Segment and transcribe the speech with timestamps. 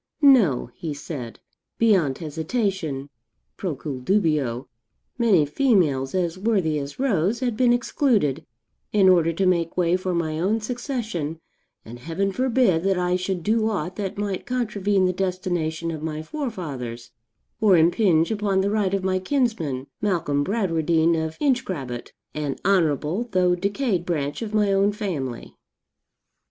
[0.23, 1.39] 'No,' he said,
[1.77, 3.11] 'beyond hesitation,
[3.55, 4.67] procul dubio,
[5.19, 8.43] many females, as worthy as Rose, had been excluded,
[8.91, 11.39] in order to make way for my own succession,
[11.85, 16.23] and Heaven forbid that I should do aught that might contravene the destination of my
[16.23, 17.11] forefathers,
[17.59, 23.53] or impinge upon the right of my kinsman, Malcolm Bradwardine of Inchgrabbit, an honourable, though
[23.53, 25.53] decayed branch of my own family.'